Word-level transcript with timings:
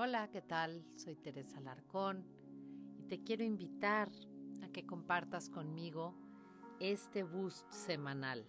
Hola, 0.00 0.30
¿qué 0.30 0.42
tal? 0.42 0.86
Soy 0.94 1.16
Teresa 1.16 1.58
Larcón 1.60 2.24
y 3.00 3.02
te 3.08 3.24
quiero 3.24 3.42
invitar 3.42 4.08
a 4.62 4.68
que 4.68 4.86
compartas 4.86 5.50
conmigo 5.50 6.14
este 6.78 7.24
boost 7.24 7.68
semanal. 7.72 8.48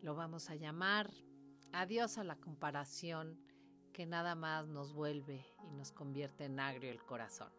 Lo 0.00 0.14
vamos 0.14 0.48
a 0.48 0.54
llamar 0.54 1.10
Adiós 1.72 2.16
a 2.16 2.24
la 2.24 2.36
comparación 2.36 3.38
que 3.92 4.06
nada 4.06 4.34
más 4.34 4.66
nos 4.66 4.94
vuelve 4.94 5.44
y 5.62 5.74
nos 5.74 5.92
convierte 5.92 6.46
en 6.46 6.58
agrio 6.58 6.90
el 6.90 7.04
corazón. 7.04 7.52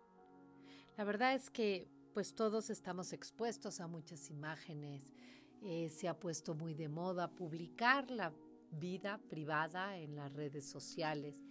La 0.97 1.03
verdad 1.03 1.35
es 1.35 1.51
que 1.51 1.87
pues 2.15 2.33
todos 2.33 2.71
estamos 2.71 3.13
expuestos 3.13 3.79
a 3.79 3.85
muchas 3.85 4.31
imágenes. 4.31 5.13
Eh, 5.61 5.89
se 5.91 6.07
ha 6.07 6.19
puesto 6.19 6.55
muy 6.55 6.73
de 6.73 6.89
moda 6.89 7.29
publicar 7.29 8.09
la 8.09 8.33
vida 8.79 9.19
privada 9.29 9.97
en 9.97 10.15
las 10.15 10.33
redes 10.33 10.69
sociales. 10.69 11.41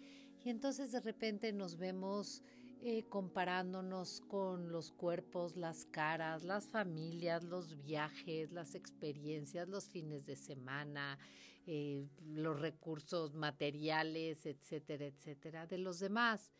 Y 0.44 0.50
entonces 0.50 0.92
de 0.92 1.00
repente 1.00 1.52
nos 1.52 1.76
vemos 1.76 2.42
eh, 2.80 3.04
comparándonos 3.08 4.22
con 4.22 4.72
los 4.72 4.90
cuerpos, 4.90 5.56
las 5.56 5.84
caras, 5.84 6.42
las 6.42 6.66
familias, 6.66 7.44
los 7.44 7.80
viajes, 7.80 8.50
las 8.50 8.74
experiencias, 8.74 9.68
los 9.68 9.88
fines 9.88 10.26
de 10.26 10.34
semana, 10.34 11.16
eh, 11.64 12.08
los 12.24 12.58
recursos 12.58 13.34
materiales, 13.34 14.46
etcétera, 14.46 15.06
etcétera, 15.06 15.66
de 15.68 15.78
los 15.78 16.00
demás. 16.00 16.50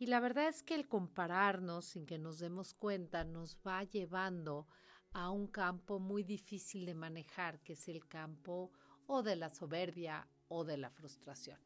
Y 0.00 0.06
la 0.06 0.18
verdad 0.18 0.48
es 0.48 0.64
que 0.64 0.74
el 0.74 0.88
compararnos 0.88 1.84
sin 1.84 2.04
que 2.04 2.18
nos 2.18 2.40
demos 2.40 2.74
cuenta 2.74 3.22
nos 3.22 3.56
va 3.64 3.84
llevando 3.84 4.66
a 5.12 5.30
un 5.30 5.46
campo 5.46 6.00
muy 6.00 6.24
difícil 6.24 6.84
de 6.84 6.94
manejar, 6.94 7.60
que 7.60 7.74
es 7.74 7.86
el 7.86 8.08
campo 8.08 8.72
o 9.12 9.24
de 9.24 9.34
la 9.34 9.48
soberbia 9.48 10.28
o 10.46 10.64
de 10.64 10.76
la 10.76 10.88
frustración. 10.88 11.58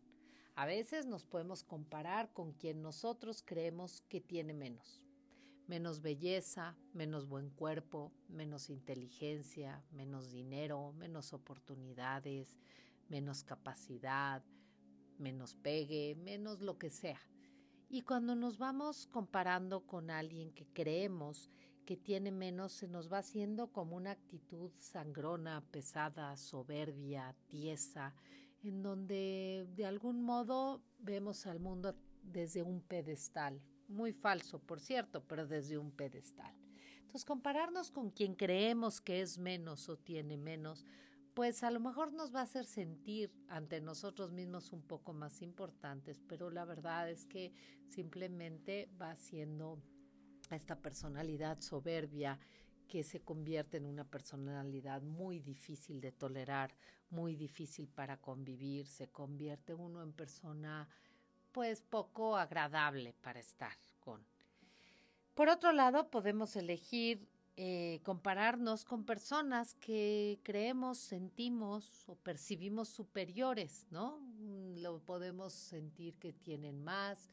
A 0.55 0.65
veces 0.65 1.05
nos 1.05 1.27
podemos 1.27 1.63
comparar 1.63 2.33
con 2.33 2.53
quien 2.53 2.81
nosotros 2.81 3.43
creemos 3.45 4.01
que 4.09 4.23
tiene 4.23 4.55
menos. 4.55 5.03
Menos 5.67 6.01
belleza, 6.01 6.75
menos 6.95 7.29
buen 7.29 7.51
cuerpo, 7.51 8.13
menos 8.29 8.71
inteligencia, 8.71 9.85
menos 9.93 10.31
dinero, 10.31 10.95
menos 10.95 11.35
oportunidades, 11.35 12.57
menos 13.11 13.45
capacidad, 13.45 14.43
menos 15.19 15.55
pegue, 15.55 16.15
menos 16.17 16.63
lo 16.63 16.79
que 16.79 16.89
sea. 16.89 17.21
Y 17.91 18.03
cuando 18.03 18.35
nos 18.35 18.57
vamos 18.57 19.07
comparando 19.09 19.87
con 19.87 20.11
alguien 20.11 20.51
que 20.51 20.67
creemos 20.73 21.51
que 21.85 21.97
tiene 21.97 22.31
menos 22.31 22.73
se 22.73 22.89
nos 22.89 23.13
va 23.13 23.19
haciendo 23.19 23.73
como 23.73 23.97
una 23.97 24.13
actitud 24.13 24.71
sangrona, 24.79 25.63
pesada, 25.71 26.37
soberbia, 26.37 27.35
tiesa, 27.47 28.15
en 28.63 28.83
donde 28.83 29.67
de 29.77 29.87
algún 29.87 30.23
modo 30.23 30.83
vemos 30.99 31.47
al 31.47 31.61
mundo 31.61 31.95
desde 32.23 32.63
un 32.63 32.81
pedestal, 32.81 33.61
muy 33.89 34.13
falso, 34.13 34.59
por 34.59 34.81
cierto, 34.81 35.23
pero 35.25 35.47
desde 35.47 35.79
un 35.79 35.91
pedestal. 35.91 36.55
Entonces, 37.01 37.25
compararnos 37.25 37.91
con 37.91 38.11
quien 38.11 38.35
creemos 38.35 39.01
que 39.01 39.21
es 39.21 39.39
menos 39.39 39.89
o 39.89 39.97
tiene 39.97 40.37
menos, 40.37 40.85
pues 41.35 41.63
a 41.65 41.71
lo 41.71 41.81
mejor 41.81 42.13
nos 42.13 42.35
va 42.35 42.41
a 42.41 42.45
hacer 42.45 42.65
sentir 42.65 43.33
ante 43.49 43.81
nosotros 43.81 44.33
mismos 44.33 44.73
un 44.73 44.83
poco 44.83 45.13
más 45.13 45.43
importantes, 45.43 46.23
pero 46.29 46.51
la 46.51 46.65
verdad 46.65 47.11
es 47.11 47.27
que 47.27 47.53
simplemente 47.89 48.89
va 49.01 49.17
siendo 49.17 49.83
esta 50.51 50.77
personalidad 50.77 51.61
soberbia 51.61 52.39
que 52.89 53.03
se 53.03 53.21
convierte 53.21 53.79
en 53.79 53.87
una 53.87 54.05
personalidad 54.05 55.03
muy 55.03 55.41
difícil 55.41 56.01
de 56.01 56.13
tolerar, 56.13 56.75
muy 57.11 57.35
difícil 57.35 57.89
para 57.89 58.17
convivir, 58.19 58.87
se 58.87 59.09
convierte 59.09 59.75
uno 59.75 60.03
en 60.03 60.13
persona 60.13 60.89
pues 61.53 61.81
poco 61.83 62.37
agradable 62.37 63.15
para 63.23 63.41
estar 63.41 63.77
con. 64.01 64.25
Por 65.35 65.49
otro 65.49 65.73
lado, 65.73 66.11
podemos 66.11 66.57
elegir 66.57 67.27
eh, 67.57 68.01
compararnos 68.03 68.85
con 68.85 69.05
personas 69.05 69.75
que 69.75 70.41
creemos, 70.43 70.99
sentimos 70.99 72.09
o 72.09 72.17
percibimos 72.17 72.89
superiores, 72.89 73.87
¿no? 73.91 74.21
Lo 74.77 74.99
podemos 74.99 75.53
sentir 75.53 76.19
que 76.19 76.33
tienen 76.33 76.83
más, 76.83 77.29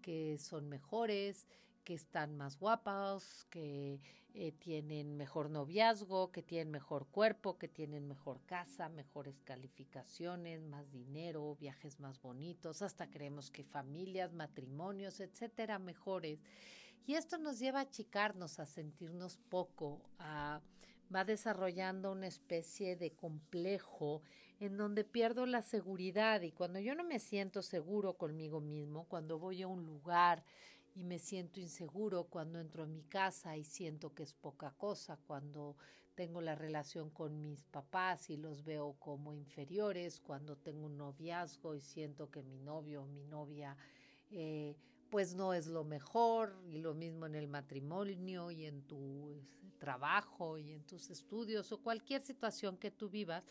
que 0.00 0.38
son 0.38 0.70
mejores, 0.70 1.46
que 1.86 1.94
están 1.94 2.36
más 2.36 2.58
guapas, 2.58 3.46
que 3.48 4.00
eh, 4.34 4.50
tienen 4.50 5.16
mejor 5.16 5.50
noviazgo, 5.50 6.32
que 6.32 6.42
tienen 6.42 6.72
mejor 6.72 7.06
cuerpo, 7.06 7.58
que 7.58 7.68
tienen 7.68 8.08
mejor 8.08 8.40
casa, 8.44 8.88
mejores 8.88 9.40
calificaciones, 9.44 10.64
más 10.64 10.90
dinero, 10.90 11.54
viajes 11.60 12.00
más 12.00 12.20
bonitos, 12.20 12.82
hasta 12.82 13.08
creemos 13.08 13.52
que 13.52 13.62
familias, 13.62 14.32
matrimonios, 14.32 15.20
etcétera, 15.20 15.78
mejores. 15.78 16.40
Y 17.06 17.14
esto 17.14 17.38
nos 17.38 17.60
lleva 17.60 17.78
a 17.78 17.82
achicarnos, 17.82 18.58
a 18.58 18.66
sentirnos 18.66 19.38
poco, 19.48 20.02
a 20.18 20.60
va 21.14 21.24
desarrollando 21.24 22.12
una 22.12 22.26
especie 22.26 22.96
de 22.96 23.12
complejo 23.12 24.22
en 24.58 24.76
donde 24.76 25.04
pierdo 25.04 25.46
la 25.46 25.62
seguridad 25.62 26.42
y 26.42 26.50
cuando 26.50 26.80
yo 26.80 26.94
no 26.94 27.04
me 27.04 27.18
siento 27.18 27.62
seguro 27.62 28.14
conmigo 28.14 28.60
mismo, 28.60 29.04
cuando 29.04 29.38
voy 29.38 29.62
a 29.62 29.68
un 29.68 29.84
lugar 29.84 30.42
y 30.96 31.04
me 31.04 31.18
siento 31.18 31.60
inseguro 31.60 32.24
cuando 32.24 32.58
entro 32.58 32.84
a 32.84 32.86
mi 32.86 33.02
casa 33.02 33.56
y 33.56 33.64
siento 33.64 34.14
que 34.14 34.22
es 34.22 34.32
poca 34.32 34.70
cosa, 34.70 35.18
cuando 35.26 35.76
tengo 36.14 36.40
la 36.40 36.54
relación 36.54 37.10
con 37.10 37.38
mis 37.38 37.64
papás 37.64 38.30
y 38.30 38.38
los 38.38 38.64
veo 38.64 38.94
como 38.98 39.34
inferiores, 39.34 40.20
cuando 40.20 40.56
tengo 40.56 40.86
un 40.86 40.96
noviazgo 40.96 41.74
y 41.74 41.82
siento 41.82 42.30
que 42.30 42.42
mi 42.42 42.58
novio 42.58 43.02
o 43.02 43.06
mi 43.06 43.24
novia 43.24 43.76
eh, 44.30 44.74
pues 45.10 45.34
no 45.34 45.52
es 45.52 45.66
lo 45.66 45.84
mejor 45.84 46.58
y 46.66 46.78
lo 46.78 46.94
mismo 46.94 47.26
en 47.26 47.34
el 47.34 47.46
matrimonio 47.46 48.50
y 48.50 48.64
en 48.64 48.80
tu 48.82 49.30
este, 49.32 49.70
trabajo 49.78 50.56
y 50.56 50.72
en 50.72 50.82
tus 50.84 51.10
estudios 51.10 51.70
o 51.72 51.78
cualquier 51.82 52.22
situación 52.22 52.78
que 52.78 52.90
tú 52.90 53.10
vivas, 53.10 53.46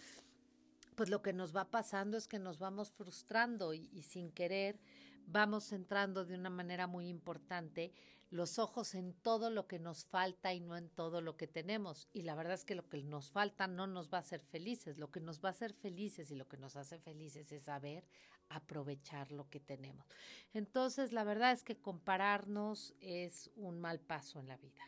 pues 0.96 1.10
lo 1.10 1.22
que 1.22 1.32
nos 1.32 1.56
va 1.56 1.70
pasando 1.70 2.18
es 2.18 2.28
que 2.28 2.40
nos 2.40 2.58
vamos 2.58 2.90
frustrando 2.90 3.76
y 3.76 4.02
sin 4.02 4.32
querer 4.32 4.80
vamos 5.28 5.66
centrando 5.66 6.26
de 6.26 6.36
una 6.36 6.50
manera 6.50 6.88
muy 6.88 7.08
importante 7.08 7.92
los 8.32 8.60
ojos 8.60 8.96
en 8.96 9.14
todo 9.14 9.50
lo 9.50 9.68
que 9.68 9.80
nos 9.80 10.06
falta 10.06 10.54
y 10.54 10.60
no 10.60 10.76
en 10.76 10.90
todo 10.90 11.22
lo 11.22 11.38
que 11.38 11.48
tenemos. 11.48 12.10
Y 12.12 12.24
la 12.24 12.36
verdad 12.36 12.56
es 12.56 12.66
que 12.66 12.76
lo 12.76 12.88
que 12.90 13.02
nos 13.04 13.30
falta 13.32 13.68
no 13.68 13.88
nos 13.88 14.12
va 14.12 14.18
a 14.18 14.22
hacer 14.22 14.42
felices. 14.42 14.98
Lo 14.98 15.12
que 15.12 15.20
nos 15.20 15.40
va 15.40 15.50
a 15.50 15.52
hacer 15.52 15.74
felices 15.74 16.32
y 16.32 16.36
lo 16.36 16.48
que 16.48 16.58
nos 16.58 16.76
hace 16.76 17.00
felices 17.00 17.52
es 17.52 17.64
saber 17.64 18.04
aprovechar 18.50 19.32
lo 19.32 19.50
que 19.50 19.60
tenemos. 19.60 20.06
Entonces, 20.54 21.14
la 21.14 21.24
verdad 21.24 21.52
es 21.52 21.64
que 21.64 21.78
compararnos 21.78 22.94
es 23.00 23.52
un 23.56 23.80
mal 23.80 24.00
paso 24.00 24.40
en 24.40 24.48
la 24.48 24.58
vida. 24.58 24.82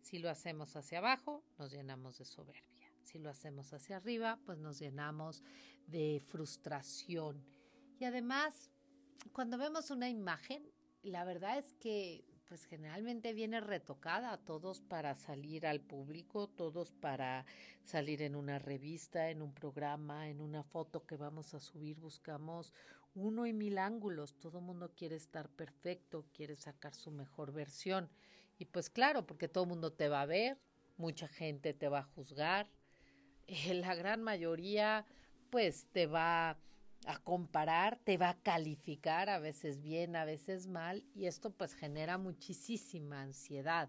Si 0.00 0.18
lo 0.18 0.30
hacemos 0.30 0.76
hacia 0.76 0.98
abajo, 0.98 1.42
nos 1.58 1.72
llenamos 1.72 2.18
de 2.18 2.24
soberbia. 2.24 2.92
Si 3.04 3.18
lo 3.18 3.30
hacemos 3.30 3.72
hacia 3.72 3.96
arriba, 3.96 4.38
pues 4.44 4.58
nos 4.58 4.78
llenamos 4.78 5.42
de 5.86 6.22
frustración. 6.26 7.44
Y 7.98 8.04
además, 8.04 8.70
cuando 9.32 9.58
vemos 9.58 9.90
una 9.90 10.08
imagen, 10.08 10.62
la 11.02 11.24
verdad 11.24 11.58
es 11.58 11.72
que 11.74 12.24
pues 12.50 12.64
generalmente 12.64 13.32
viene 13.32 13.60
retocada, 13.60 14.36
todos 14.36 14.80
para 14.80 15.14
salir 15.14 15.68
al 15.68 15.80
público, 15.80 16.48
todos 16.48 16.90
para 16.90 17.46
salir 17.84 18.22
en 18.22 18.34
una 18.34 18.58
revista, 18.58 19.30
en 19.30 19.40
un 19.40 19.54
programa, 19.54 20.28
en 20.28 20.40
una 20.40 20.64
foto 20.64 21.06
que 21.06 21.16
vamos 21.16 21.54
a 21.54 21.60
subir, 21.60 22.00
buscamos 22.00 22.74
uno 23.14 23.46
y 23.46 23.52
mil 23.52 23.78
ángulos, 23.78 24.34
todo 24.34 24.60
mundo 24.60 24.92
quiere 24.96 25.14
estar 25.14 25.48
perfecto, 25.48 26.26
quiere 26.34 26.56
sacar 26.56 26.92
su 26.92 27.12
mejor 27.12 27.52
versión. 27.52 28.10
Y 28.58 28.64
pues 28.64 28.90
claro, 28.90 29.26
porque 29.26 29.46
todo 29.46 29.62
el 29.64 29.70
mundo 29.70 29.92
te 29.92 30.08
va 30.08 30.22
a 30.22 30.26
ver, 30.26 30.58
mucha 30.96 31.28
gente 31.28 31.72
te 31.72 31.88
va 31.88 32.00
a 32.00 32.10
juzgar, 32.14 32.68
la 33.72 33.94
gran 33.94 34.22
mayoría 34.22 35.06
pues 35.50 35.86
te 35.92 36.06
va 36.06 36.58
a 37.06 37.18
comparar, 37.18 37.98
te 38.04 38.18
va 38.18 38.30
a 38.30 38.42
calificar 38.42 39.28
a 39.30 39.38
veces 39.38 39.80
bien, 39.80 40.16
a 40.16 40.24
veces 40.24 40.66
mal, 40.66 41.04
y 41.14 41.26
esto 41.26 41.50
pues 41.50 41.74
genera 41.74 42.18
muchísima 42.18 43.22
ansiedad. 43.22 43.88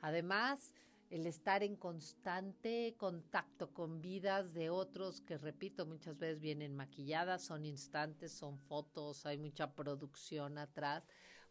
Además, 0.00 0.72
el 1.10 1.26
estar 1.26 1.62
en 1.62 1.76
constante 1.76 2.94
contacto 2.98 3.72
con 3.72 4.00
vidas 4.00 4.52
de 4.52 4.70
otros 4.70 5.20
que, 5.22 5.38
repito, 5.38 5.86
muchas 5.86 6.18
veces 6.18 6.40
vienen 6.40 6.76
maquilladas, 6.76 7.42
son 7.42 7.64
instantes, 7.64 8.32
son 8.32 8.58
fotos, 8.58 9.24
hay 9.24 9.38
mucha 9.38 9.72
producción 9.72 10.58
atrás, 10.58 11.04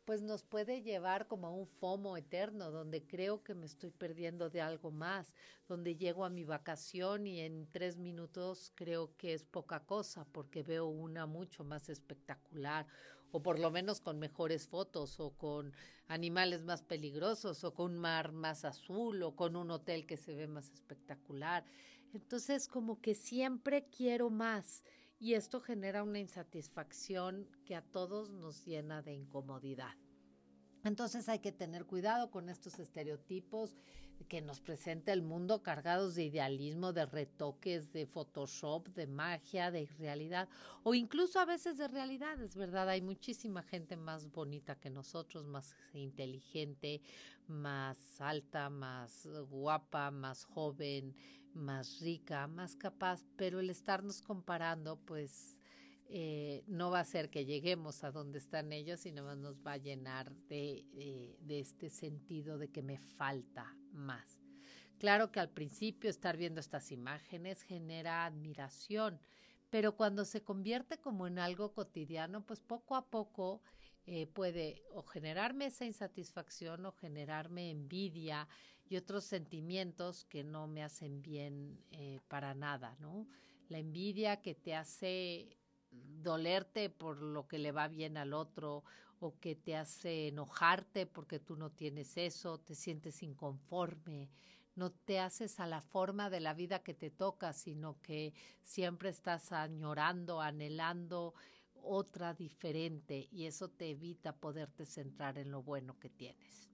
pues 0.08 0.22
nos 0.22 0.42
puede 0.42 0.84
llevar 0.84 1.28
como 1.28 1.48
a 1.48 1.52
un 1.52 1.68
FOMO 1.68 2.16
eterno, 2.16 2.72
donde 2.72 3.06
creo 3.06 3.44
que 3.44 3.54
me 3.54 3.66
estoy 3.66 3.92
perdiendo 3.92 4.50
de 4.50 4.62
algo 4.62 4.90
más, 4.90 5.36
donde 5.68 5.98
llego 5.98 6.24
a 6.24 6.30
mi 6.30 6.46
vacación 6.46 7.28
y 7.28 7.42
en 7.42 7.68
tres 7.74 7.98
minutos 7.98 8.72
creo 8.76 9.18
que 9.18 9.34
es 9.34 9.44
poca 9.44 9.82
cosa 9.82 10.26
porque 10.32 10.64
veo 10.64 10.86
una 10.86 11.26
mucho 11.26 11.66
más 11.66 11.90
espectacular, 11.90 12.88
o 13.32 13.44
por 13.44 13.60
lo 13.60 13.70
menos 13.70 14.00
con 14.00 14.18
mejores 14.18 14.70
fotos, 14.70 15.20
o 15.20 15.32
con 15.32 15.74
animales 16.08 16.64
más 16.64 16.84
peligrosos, 16.84 17.66
o 17.66 17.74
con 17.74 17.92
un 17.92 17.98
mar 17.98 18.32
más 18.32 18.64
azul, 18.64 19.22
o 19.24 19.36
con 19.36 19.58
un 19.58 19.72
hotel 19.72 20.06
que 20.06 20.16
se 20.16 20.36
ve 20.36 20.48
más 20.48 20.72
espectacular. 20.72 21.66
Entonces 22.14 22.70
como 22.70 23.02
que 23.02 23.14
siempre 23.14 23.88
quiero 23.90 24.30
más 24.30 24.86
y 25.20 25.34
esto 25.34 25.62
genera 25.62 26.04
una 26.04 26.20
insatisfacción 26.20 27.48
que 27.66 27.76
a 27.76 27.82
todos 27.82 28.30
nos 28.30 28.66
llena 28.66 29.02
de 29.02 29.14
incomodidad. 29.14 29.96
Entonces 30.84 31.28
hay 31.28 31.40
que 31.40 31.52
tener 31.52 31.86
cuidado 31.86 32.30
con 32.30 32.50
estos 32.50 32.80
estereotipos 32.80 33.76
que 34.28 34.42
nos 34.42 34.60
presenta 34.60 35.14
el 35.14 35.22
mundo 35.22 35.64
cargados 35.64 36.16
de 36.16 36.24
idealismo, 36.24 36.94
de 36.94 37.06
retoques, 37.06 37.92
de 37.94 38.06
Photoshop, 38.06 38.88
de 38.90 39.08
magia, 39.08 39.72
de 39.72 39.82
irrealidad 39.82 40.50
o 40.84 40.94
incluso 40.94 41.40
a 41.40 41.46
veces 41.46 41.78
de 41.78 41.88
realidades, 41.88 42.56
¿verdad? 42.56 42.90
Hay 42.90 43.02
muchísima 43.02 43.64
gente 43.64 43.96
más 43.96 44.32
bonita 44.32 44.76
que 44.76 44.90
nosotros, 44.90 45.46
más 45.46 45.76
inteligente, 45.94 47.02
más 47.48 48.22
alta, 48.22 48.70
más 48.70 49.28
guapa, 49.50 50.12
más 50.12 50.46
joven, 50.46 51.16
más 51.54 52.00
rica, 52.00 52.48
más 52.48 52.76
capaz, 52.76 53.24
pero 53.36 53.60
el 53.60 53.70
estarnos 53.70 54.22
comparando, 54.22 54.98
pues 54.98 55.57
eh, 56.10 56.64
no 56.68 56.90
va 56.90 57.02
a 57.02 57.06
ser 57.06 57.30
que 57.30 57.46
lleguemos 57.46 58.06
a 58.06 58.12
donde 58.12 58.38
están 58.38 58.72
ellos, 58.72 59.02
sino 59.02 59.24
más 59.24 59.38
nos 59.38 59.60
va 59.60 59.74
a 59.74 59.78
llenar 59.78 60.34
de, 60.48 60.86
eh, 60.94 61.38
de 61.42 61.60
este 61.60 61.90
sentido 61.90 62.58
de 62.58 62.70
que 62.70 62.82
me 62.82 62.98
falta 62.98 63.76
más. 63.92 64.40
Claro 65.00 65.32
que 65.32 65.42
al 65.42 65.50
principio 65.50 66.10
estar 66.10 66.38
viendo 66.38 66.62
estas 66.62 66.92
imágenes 66.92 67.62
genera 67.62 68.26
admiración, 68.26 69.20
pero 69.70 69.98
cuando 69.98 70.24
se 70.24 70.44
convierte 70.44 70.98
como 70.98 71.28
en 71.28 71.40
algo 71.40 71.74
cotidiano, 71.74 72.46
pues 72.46 72.62
poco 72.62 72.96
a 72.96 73.10
poco 73.10 73.62
eh, 74.06 74.28
puede 74.28 74.84
o 74.94 75.04
generarme 75.04 75.66
esa 75.66 75.84
insatisfacción 75.86 76.86
o 76.86 76.94
generarme 76.94 77.70
envidia 77.70 78.48
y 78.86 78.96
otros 78.96 79.26
sentimientos 79.26 80.24
que 80.24 80.46
no 80.46 80.68
me 80.68 80.84
hacen 80.84 81.22
bien 81.22 81.84
para 82.30 82.54
nada, 82.56 82.96
¿no? 83.02 83.28
La 83.68 83.80
envidia 83.80 84.42
que 84.42 84.56
te 84.56 84.74
hace 84.74 85.57
dolerte 86.22 86.90
por 86.90 87.22
lo 87.22 87.48
que 87.48 87.60
le 87.60 87.72
va 87.72 87.88
bien 87.88 88.18
al 88.18 88.34
otro 88.34 88.84
o 89.20 89.40
que 89.40 89.56
te 89.56 89.76
hace 89.76 90.28
enojarte 90.28 91.06
porque 91.06 91.40
tú 91.40 91.56
no 91.56 91.72
tienes 91.72 92.18
eso, 92.18 92.60
te 92.60 92.76
sientes 92.76 93.24
inconforme, 93.24 94.30
no 94.76 94.92
te 94.92 95.20
haces 95.20 95.60
a 95.60 95.66
la 95.66 95.82
forma 95.82 96.30
de 96.30 96.40
la 96.40 96.54
vida 96.54 96.84
que 96.84 96.94
te 96.94 97.10
toca, 97.10 97.54
sino 97.54 98.00
que 98.02 98.34
siempre 98.64 99.10
estás 99.10 99.52
añorando, 99.52 100.40
anhelando 100.42 101.34
otra 101.82 102.34
diferente 102.34 103.28
y 103.32 103.46
eso 103.46 103.70
te 103.70 103.92
evita 103.92 104.36
poderte 104.36 104.86
centrar 104.86 105.38
en 105.38 105.52
lo 105.52 105.64
bueno 105.64 105.98
que 106.00 106.10
tienes. 106.10 106.70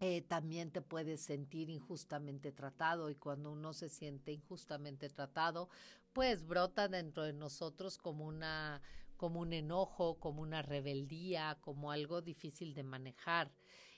Eh, 0.00 0.20
también 0.20 0.70
te 0.70 0.82
puedes 0.82 1.22
sentir 1.22 1.70
injustamente 1.70 2.52
tratado 2.52 3.08
y 3.08 3.14
cuando 3.14 3.50
uno 3.50 3.72
se 3.72 3.88
siente 3.88 4.30
injustamente 4.30 5.08
tratado, 5.08 5.70
pues 6.16 6.46
brota 6.46 6.88
dentro 6.88 7.24
de 7.24 7.34
nosotros 7.34 7.98
como 7.98 8.24
una 8.24 8.80
como 9.18 9.40
un 9.40 9.52
enojo, 9.52 10.18
como 10.18 10.40
una 10.40 10.62
rebeldía, 10.62 11.58
como 11.60 11.92
algo 11.92 12.22
difícil 12.22 12.72
de 12.72 12.82
manejar. 12.84 13.52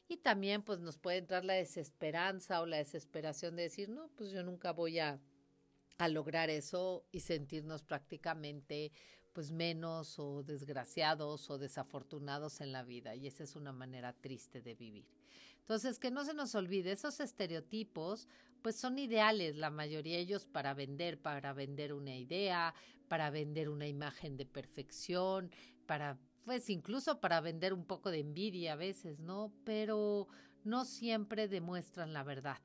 Y 0.08 0.16
también 0.16 0.62
pues 0.62 0.80
nos 0.80 0.98
puede 0.98 1.18
entrar 1.18 1.44
la 1.44 1.54
desesperanza 1.54 2.60
o 2.60 2.66
la 2.66 2.78
desesperación 2.78 3.54
de 3.54 3.62
decir, 3.62 3.88
no, 3.88 4.10
pues 4.16 4.32
yo 4.32 4.42
nunca 4.42 4.72
voy 4.72 4.98
a, 4.98 5.20
a 5.98 6.08
lograr 6.08 6.50
eso 6.50 7.06
y 7.12 7.20
sentirnos 7.20 7.84
prácticamente 7.84 8.90
pues 9.38 9.52
menos 9.52 10.18
o 10.18 10.42
desgraciados 10.42 11.48
o 11.48 11.58
desafortunados 11.58 12.60
en 12.60 12.72
la 12.72 12.82
vida. 12.82 13.14
Y 13.14 13.28
esa 13.28 13.44
es 13.44 13.54
una 13.54 13.70
manera 13.70 14.12
triste 14.12 14.60
de 14.60 14.74
vivir. 14.74 15.06
Entonces, 15.60 16.00
que 16.00 16.10
no 16.10 16.24
se 16.24 16.34
nos 16.34 16.56
olvide, 16.56 16.90
esos 16.90 17.20
estereotipos 17.20 18.26
pues 18.62 18.74
son 18.74 18.98
ideales, 18.98 19.54
la 19.54 19.70
mayoría 19.70 20.16
de 20.16 20.22
ellos 20.22 20.44
para 20.44 20.74
vender, 20.74 21.22
para 21.22 21.52
vender 21.52 21.92
una 21.92 22.16
idea, 22.16 22.74
para 23.06 23.30
vender 23.30 23.68
una 23.68 23.86
imagen 23.86 24.36
de 24.36 24.44
perfección, 24.44 25.52
para, 25.86 26.18
pues 26.44 26.68
incluso 26.68 27.20
para 27.20 27.40
vender 27.40 27.72
un 27.72 27.84
poco 27.84 28.10
de 28.10 28.18
envidia 28.18 28.72
a 28.72 28.76
veces, 28.76 29.20
¿no? 29.20 29.52
Pero 29.62 30.26
no 30.64 30.84
siempre 30.84 31.46
demuestran 31.46 32.12
la 32.12 32.24
verdad. 32.24 32.58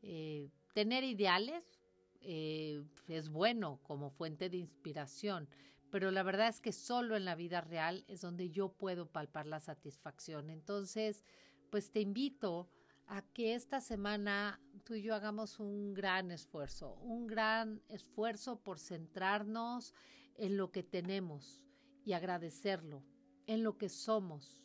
Eh, 0.00 0.48
tener 0.72 1.04
ideales 1.04 1.78
eh, 2.22 2.82
es 3.08 3.28
bueno 3.28 3.78
como 3.82 4.08
fuente 4.08 4.48
de 4.48 4.56
inspiración, 4.56 5.48
pero 5.90 6.10
la 6.10 6.22
verdad 6.22 6.48
es 6.48 6.60
que 6.60 6.72
solo 6.72 7.16
en 7.16 7.24
la 7.24 7.34
vida 7.34 7.60
real 7.60 8.04
es 8.08 8.20
donde 8.20 8.50
yo 8.50 8.70
puedo 8.70 9.06
palpar 9.06 9.46
la 9.46 9.60
satisfacción. 9.60 10.50
Entonces, 10.50 11.24
pues 11.70 11.90
te 11.90 12.00
invito 12.00 12.68
a 13.06 13.22
que 13.22 13.54
esta 13.54 13.80
semana 13.80 14.60
tú 14.84 14.94
y 14.94 15.02
yo 15.02 15.14
hagamos 15.14 15.60
un 15.60 15.94
gran 15.94 16.30
esfuerzo, 16.30 16.94
un 17.02 17.26
gran 17.26 17.82
esfuerzo 17.88 18.60
por 18.60 18.78
centrarnos 18.78 19.94
en 20.36 20.56
lo 20.56 20.70
que 20.70 20.82
tenemos 20.82 21.62
y 22.04 22.12
agradecerlo, 22.12 23.02
en 23.46 23.62
lo 23.62 23.78
que 23.78 23.88
somos 23.88 24.62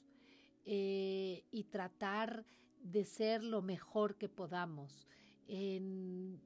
eh, 0.65 1.45
y 1.51 1.63
tratar 1.65 2.45
de 2.81 3.05
ser 3.05 3.43
lo 3.43 3.61
mejor 3.61 4.17
que 4.17 4.27
podamos, 4.27 5.07
en 5.47 6.41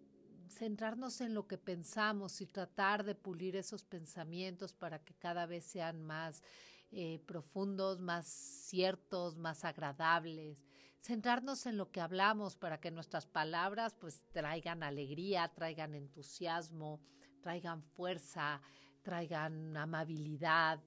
centrarnos 0.49 1.21
en 1.21 1.33
lo 1.33 1.47
que 1.47 1.57
pensamos 1.57 2.41
y 2.41 2.45
tratar 2.45 3.03
de 3.03 3.15
pulir 3.15 3.55
esos 3.55 3.83
pensamientos 3.83 4.73
para 4.73 4.99
que 4.99 5.13
cada 5.13 5.45
vez 5.45 5.65
sean 5.65 6.01
más 6.03 6.44
eh, 6.91 7.19
profundos, 7.25 7.99
más 7.99 8.27
ciertos, 8.27 9.38
más 9.38 9.65
agradables 9.65 10.63
centrarnos 11.07 11.65
en 11.65 11.77
lo 11.77 11.89
que 11.89 12.01
hablamos 12.01 12.57
para 12.57 12.81
que 12.81 12.91
nuestras 12.91 13.25
palabras 13.25 13.95
pues 13.95 14.23
traigan 14.33 14.83
alegría, 14.83 15.47
traigan 15.47 15.95
entusiasmo, 15.95 16.99
traigan 17.41 17.81
fuerza, 17.81 18.61
traigan 19.03 19.77
amabilidad, 19.77 20.81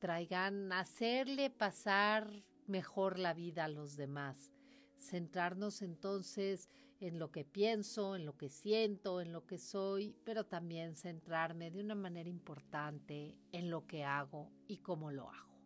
traigan 0.00 0.72
hacerle 0.72 1.50
pasar 1.50 2.28
mejor 2.66 3.16
la 3.18 3.32
vida 3.32 3.66
a 3.66 3.68
los 3.68 3.94
demás. 3.96 4.50
Centrarnos 5.00 5.82
entonces 5.82 6.68
en 7.00 7.18
lo 7.18 7.32
que 7.32 7.44
pienso, 7.44 8.14
en 8.14 8.26
lo 8.26 8.36
que 8.36 8.50
siento, 8.50 9.20
en 9.20 9.32
lo 9.32 9.46
que 9.46 9.58
soy, 9.58 10.14
pero 10.24 10.44
también 10.44 10.96
centrarme 10.96 11.70
de 11.70 11.80
una 11.80 11.94
manera 11.94 12.28
importante 12.28 13.38
en 13.52 13.70
lo 13.70 13.86
que 13.86 14.04
hago 14.04 14.52
y 14.68 14.78
cómo 14.78 15.10
lo 15.10 15.30
hago. 15.30 15.58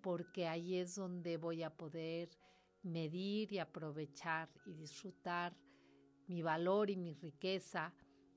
Porque 0.00 0.48
ahí 0.48 0.76
es 0.76 0.94
donde 0.94 1.36
voy 1.36 1.62
a 1.62 1.76
poder 1.76 2.30
medir 2.82 3.52
y 3.52 3.58
aprovechar 3.58 4.50
y 4.64 4.72
disfrutar 4.72 5.54
mi 6.26 6.42
valor 6.42 6.88
y 6.90 6.96
mi 6.96 7.14
riqueza 7.14 7.94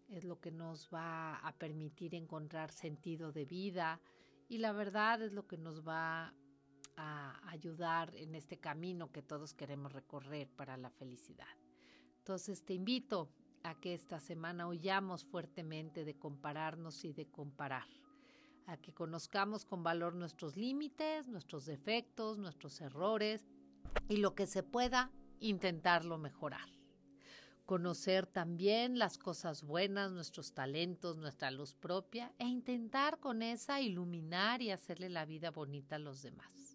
es 0.09 0.24
lo 0.24 0.39
que 0.39 0.51
nos 0.51 0.89
va 0.94 1.38
a 1.38 1.56
permitir 1.57 2.15
encontrar 2.15 2.71
sentido 2.71 3.31
de 3.31 3.45
vida 3.45 4.01
y 4.50 4.57
la 4.59 4.71
verdad 4.71 5.21
es 5.21 5.33
lo 5.33 5.47
que 5.47 5.57
nos 5.57 5.85
va 5.85 6.34
a 6.98 7.39
ayudar 7.50 8.13
en 8.16 8.36
este 8.36 8.58
camino 8.58 9.12
que 9.12 9.22
todos 9.22 9.54
queremos 9.54 9.94
recorrer 9.94 10.50
para 10.50 10.75
la 10.75 10.89
felicidad. 10.89 11.48
Entonces 12.18 12.66
te 12.66 12.74
invito 12.74 13.30
a 13.63 13.75
que 13.75 13.94
esta 13.94 14.20
semana 14.20 14.68
huyamos 14.68 15.24
fuertemente 15.24 16.04
de 16.04 16.18
compararnos 16.18 17.06
y 17.06 17.13
de 17.13 17.27
comparar, 17.27 17.88
a 18.66 18.77
que 18.77 18.94
conozcamos 18.94 19.63
con 19.63 19.84
valor 19.84 20.16
nuestros 20.16 20.58
límites, 20.58 21.27
nuestros 21.27 21.66
defectos, 21.66 22.38
nuestros 22.38 22.82
errores 22.82 23.46
y 24.10 24.18
lo 24.18 24.36
que 24.36 24.48
se 24.48 24.63
pueda, 24.63 25.12
intentarlo 25.39 26.18
mejorar. 26.18 26.68
Conocer 27.66 28.25
también 28.25 28.98
las 28.98 29.18
cosas 29.18 29.62
buenas, 29.62 30.12
nuestros 30.12 30.54
talentos, 30.54 31.18
nuestra 31.18 31.51
luz 31.51 31.75
propia 31.75 32.34
e 32.39 32.46
intentar 32.46 33.20
con 33.20 33.42
esa 33.42 33.82
iluminar 33.82 34.62
y 34.62 34.72
hacerle 34.72 35.10
la 35.10 35.25
vida 35.25 35.51
bonita 35.51 35.98
a 35.98 36.00
los 36.00 36.22
demás. 36.22 36.66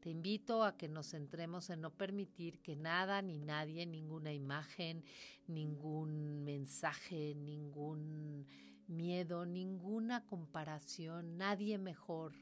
Te 0.00 0.10
invito 0.10 0.62
a 0.62 0.76
que 0.76 0.88
nos 0.88 1.10
centremos 1.10 1.70
en 1.70 1.80
no 1.80 1.90
permitir 1.90 2.60
que 2.60 2.76
nada 2.76 3.20
ni 3.20 3.38
nadie, 3.40 3.84
ninguna 3.84 4.32
imagen, 4.32 5.04
ningún 5.48 6.44
mensaje, 6.44 7.34
ningún 7.34 8.46
miedo, 8.86 9.44
ninguna 9.44 10.24
comparación, 10.24 11.36
nadie 11.36 11.78
mejor, 11.78 12.32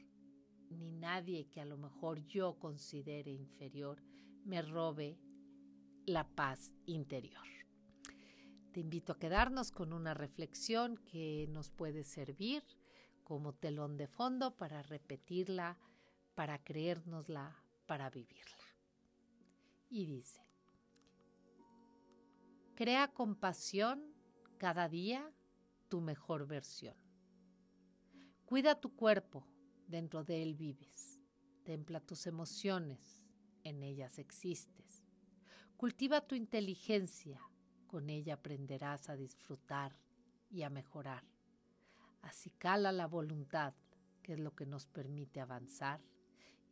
ni 0.69 0.91
nadie 0.91 1.47
que 1.47 1.61
a 1.61 1.65
lo 1.65 1.77
mejor 1.77 2.25
yo 2.27 2.59
considere 2.59 3.31
inferior 3.31 4.03
me 4.45 4.61
robe 4.61 5.17
la 6.05 6.25
paz 6.25 6.73
interior. 6.85 7.45
Te 8.71 8.79
invito 8.79 9.11
a 9.11 9.19
quedarnos 9.19 9.71
con 9.71 9.91
una 9.91 10.13
reflexión 10.13 10.97
que 10.97 11.47
nos 11.49 11.71
puede 11.71 12.03
servir 12.03 12.63
como 13.23 13.53
telón 13.53 13.97
de 13.97 14.07
fondo 14.07 14.55
para 14.55 14.83
repetirla, 14.83 15.77
para 16.37 16.63
creérnosla, 16.63 17.57
para 17.87 18.11
vivirla. 18.11 18.67
Y 19.89 20.05
dice, 20.05 20.39
crea 22.75 23.07
compasión 23.07 24.03
cada 24.59 24.87
día 24.87 25.31
tu 25.89 25.99
mejor 25.99 26.45
versión. 26.45 26.95
Cuida 28.45 28.79
tu 28.79 28.95
cuerpo 28.95 29.47
dentro 29.87 30.23
de 30.23 30.43
él 30.43 30.53
vives. 30.53 31.19
Templa 31.63 32.01
tus 32.01 32.27
emociones, 32.27 33.25
en 33.63 33.81
ellas 33.81 34.19
existes. 34.19 35.07
Cultiva 35.75 36.21
tu 36.21 36.35
inteligencia, 36.35 37.41
con 37.87 38.11
ella 38.11 38.35
aprenderás 38.35 39.09
a 39.09 39.15
disfrutar 39.15 39.97
y 40.51 40.61
a 40.61 40.69
mejorar. 40.69 41.23
Así 42.21 42.51
cala 42.51 42.91
la 42.91 43.07
voluntad, 43.07 43.73
que 44.21 44.33
es 44.33 44.39
lo 44.39 44.53
que 44.53 44.67
nos 44.67 44.85
permite 44.85 45.41
avanzar, 45.41 45.99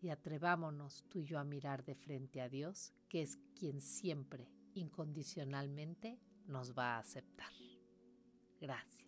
y 0.05 0.11
atrevámonos 0.11 1.03
tú 1.09 1.19
y 1.19 1.25
yo 1.25 1.39
a 1.39 1.43
mirar 1.43 1.83
de 1.83 1.95
frente 1.95 2.39
a 2.39 2.47
Dios, 2.47 2.93
que 3.09 3.23
es 3.23 3.39
quien 3.57 3.81
siempre, 3.81 4.47
incondicionalmente, 4.75 6.19
nos 6.45 6.77
va 6.77 6.95
a 6.95 6.99
aceptar. 6.99 7.51
Gracias. 8.61 9.04